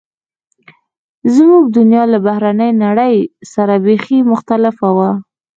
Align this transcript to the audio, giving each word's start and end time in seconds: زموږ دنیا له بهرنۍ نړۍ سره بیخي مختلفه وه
زموږ 1.35 1.63
دنیا 1.77 2.03
له 2.13 2.17
بهرنۍ 2.25 2.71
نړۍ 2.85 3.15
سره 3.53 3.73
بیخي 3.85 4.19
مختلفه 4.31 4.87
وه 4.97 5.11